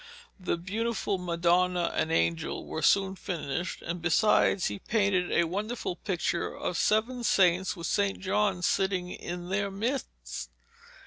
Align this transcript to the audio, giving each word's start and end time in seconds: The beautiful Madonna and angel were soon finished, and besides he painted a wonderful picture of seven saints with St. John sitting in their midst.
The 0.39 0.57
beautiful 0.57 1.19
Madonna 1.19 1.93
and 1.95 2.11
angel 2.11 2.65
were 2.65 2.81
soon 2.81 3.15
finished, 3.15 3.83
and 3.83 4.01
besides 4.01 4.65
he 4.65 4.79
painted 4.79 5.31
a 5.31 5.43
wonderful 5.43 5.95
picture 5.95 6.57
of 6.57 6.75
seven 6.75 7.23
saints 7.23 7.75
with 7.75 7.85
St. 7.85 8.19
John 8.19 8.63
sitting 8.63 9.11
in 9.11 9.49
their 9.49 9.69
midst. 9.69 10.49